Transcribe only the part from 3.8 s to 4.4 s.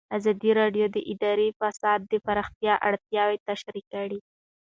کړي.